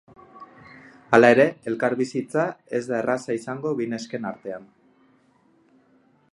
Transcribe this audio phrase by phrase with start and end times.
[1.17, 2.47] Hala ere, elkarbizitza
[2.79, 4.69] ez da erraza izango bi nesken artean.